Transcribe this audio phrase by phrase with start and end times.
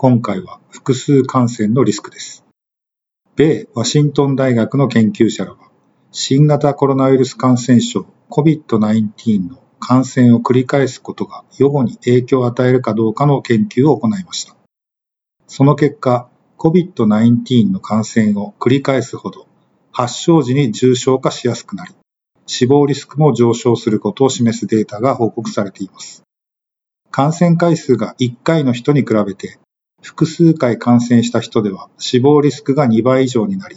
[0.00, 2.44] 今回は複数感染のリスクです。
[3.34, 5.72] 米ワシントン大学の研究者らは、
[6.12, 14.54] 新型コロナウイルス感染症 COVID-19 の感染を繰り返すことが予後に影響を与えるかどうかの研究を行いました。
[15.48, 19.48] その結果、COVID-19 の感染を繰り返すほど、
[19.90, 21.92] 発症時に重症化しやすくなり、
[22.46, 26.22] 死亡リスクも上昇することを示すデータが報告されています。
[27.10, 29.58] 感染回数が1回の人に比べて
[30.02, 33.76] 複数回感染した人では死亡リスクが2倍以上になり、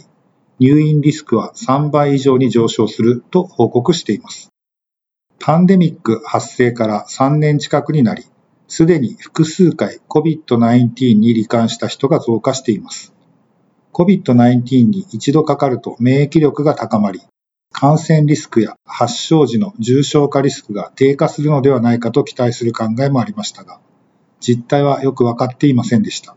[0.58, 4.50] 入院リスクは3倍以上に上昇すると報告しています。
[5.40, 8.24] パンデミック発生から3年近くになり、
[8.68, 13.12] すでに複数回 COVID-19 に罹患した人が増加しています。
[13.92, 17.20] COVID-19 に一度かかると免疫力が高まり、
[17.72, 23.80] 感染リスクや発症時の重症化リスクが低下するのではないかと期待する考えもありましたが、
[24.42, 26.36] 実態はよくわかっていませんでした。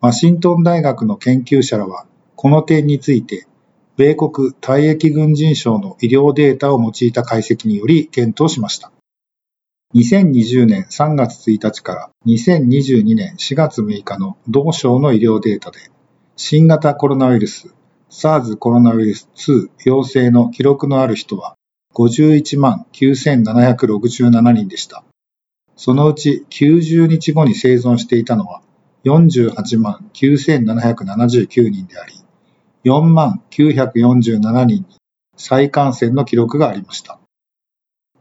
[0.00, 3.46] ワシントン大学の研究者らは、この点について、
[3.96, 8.92] 米国退役軍人省の医療データを用いた解析により検討しました。
[9.94, 15.78] 2020年3月1日から2022年4月6日の同省の医療データで、
[16.36, 17.72] 新型コロナウイルス
[18.10, 21.56] SARS コロナウイルス2陽性の記録のある人は
[21.94, 25.02] 51万9767人でした。
[25.76, 28.62] そのうち90日後に生存していたのは
[29.04, 32.14] 48万9779人であり、
[32.84, 34.86] 4万947人に
[35.36, 37.20] 再感染の記録がありました。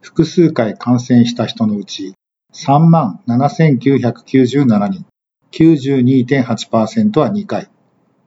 [0.02, 2.14] 複数回感染した人のうち
[2.54, 5.06] 3万7997人、
[5.52, 7.70] 92.8%は2回、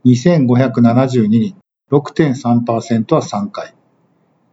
[0.05, 1.57] 2572人、
[1.91, 3.75] 6.3%は3回、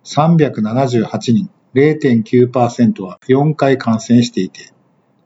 [0.04, 4.72] 378人、0.9%は4回感染していて、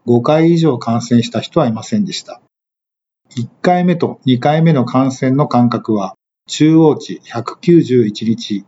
[0.06, 2.42] 5回以上感染した人はいませんでした。
[3.36, 6.16] 1回目と2回目の感染の間隔は
[6.48, 8.64] 中央値191日、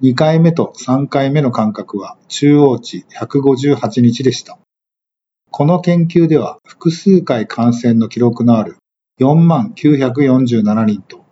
[0.00, 4.58] 2回目と3回目の間隔は中央値158日でした。
[5.50, 8.76] この研究では複数回感染の記録のある
[9.20, 11.24] 4万947人と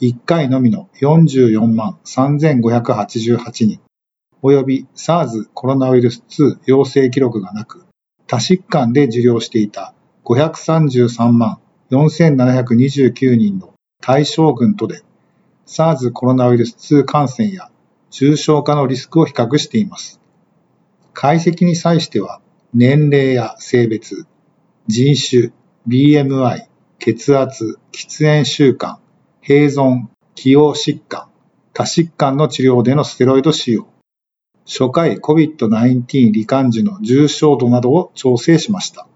[0.00, 3.80] 1回のみの44万3588人、
[4.42, 7.84] 及び SARS コロナウイルス2陽性記録がなく、
[8.26, 11.58] 多疾患で受領していた533万
[11.90, 15.02] 4729人の対象群とで
[15.66, 17.70] SARS コロナウイルス2感染や
[18.10, 20.20] 重症化のリスクを比較しています。
[21.12, 22.40] 解析に際しては
[22.72, 24.26] 年齢や性別、
[24.86, 25.52] 人種、
[25.88, 26.66] BMI、
[26.98, 28.98] 血圧、喫煙習慣、
[29.42, 31.28] 併存、起用疾患、
[31.72, 33.89] 多疾患の治療でのステロイド使用、
[34.70, 39.08] 初回 COVID-19 罹患時の重症度などを調整しました。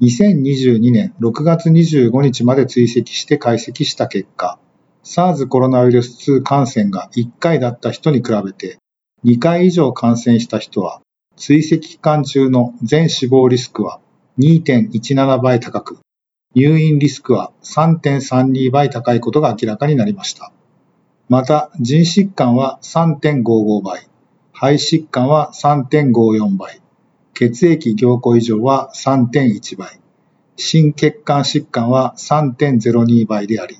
[0.00, 4.58] 2022年6月25日まで追跡して解析した結果、
[5.04, 8.78] SARS コロナウイルス2感染が1回だった人に比べて、
[9.24, 11.02] 2回以上感染した人は、
[11.36, 14.00] 追跡期間中の全死亡リスクは
[14.40, 15.98] 2.17倍高く、
[16.56, 20.52] 入院リスクは3.32倍高いことが明らかになりました。
[21.28, 24.08] また、腎疾患は3.55倍、
[24.60, 26.80] 肺疾患は3.54倍、
[27.32, 30.00] 血液凝固異常は3.1倍、
[30.56, 33.76] 心血管疾患は3.02倍であり、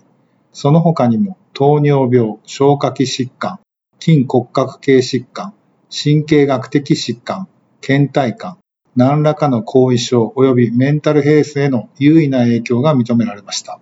[0.52, 3.58] その他にも糖尿病、消化器疾患、
[3.98, 5.52] 筋骨格系疾患、
[5.90, 7.48] 神経学的疾患、
[7.80, 8.58] 倦怠感、
[8.94, 13.80] 何らかの後遺症及びメンタルヘルスへの優位な影響が認められました。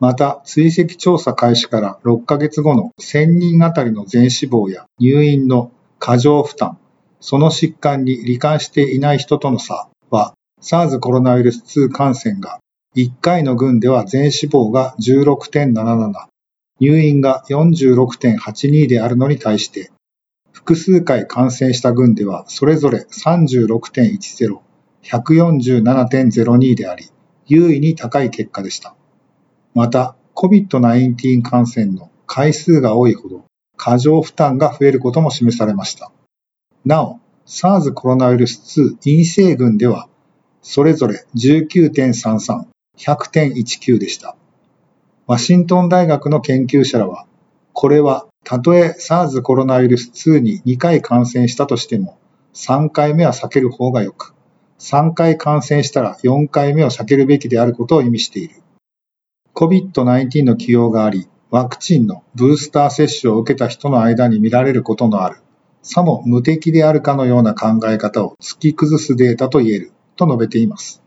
[0.00, 5.70] また、追跡調査開始から6ヶ月後の1000人あたりの全死亡や入院の
[6.04, 6.78] 過剰負担、
[7.20, 12.58] その疾患に罹患していない人との差は、SARS コロナウイルス2感染が
[12.96, 16.12] 1回の群では全死亡が16.77、
[16.80, 19.92] 入院が46.82であるのに対して、
[20.50, 24.58] 複数回感染した群ではそれぞれ36.10、
[25.04, 27.10] 147.02であり、
[27.46, 28.96] 優位に高い結果でした。
[29.72, 33.44] また、COVID-19 感染の回数が多いほど、
[33.84, 36.12] 過剰負担が増えることも示されました。
[36.84, 40.06] なお、SARS コロナウイルス2陰性群では、
[40.62, 44.36] それぞれ19.33、100.19でした。
[45.26, 47.26] ワシントン大学の研究者らは、
[47.72, 52.20] これはたとえ SARS コロナウイルス2に2回感染したとしても、
[52.54, 54.36] 3回目は避ける方が良く、
[54.78, 58.62] 3回感染したら4回目を避けるべきであることを意味している。
[59.56, 65.36] COVID-19 の起用があり、ワクチンのブースター接種を受けた人の間に見られることのある、
[65.82, 71.02] さも無敵であるかのような考え方を突き崩すデータと言える、と述べています。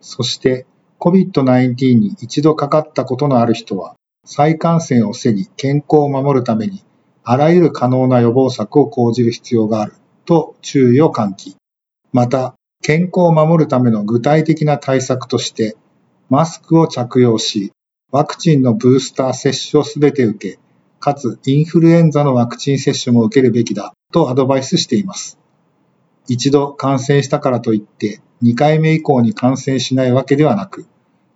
[0.00, 0.64] そして、
[0.98, 6.82] COVID-19 に一度かかったことのある人は、再感染を防ぎ健康を守るために、
[7.22, 9.92] あらゆる可能な予防策を講じる必要がある
[10.24, 11.56] と注意を喚起。
[12.14, 15.76] また、健康を守るための具体的な対策として、
[16.30, 17.72] マスクを着用し、
[18.12, 20.58] ワクチンのブースター接種をすべて受け、
[20.98, 25.38] かつインフルエンザのワクチン接種も受けるべきだとアドバイスしています。
[26.26, 30.86] 一度感染したからといって2回目以降に感染しないわけではなく、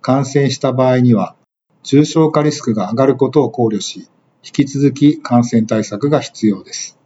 [0.01, 1.37] 感染した場合には
[1.85, 4.09] 重症化リスクが上がることを考慮し、
[4.43, 6.99] 引き続き感染対策が必要です。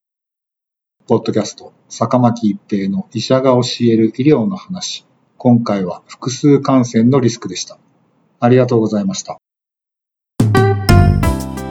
[1.06, 5.06] ポッドキャスト、坂巻一平の医者が教える医療の話。
[5.36, 7.78] 今回は複数感染のリスクでした。
[8.40, 9.38] ありがとうございました。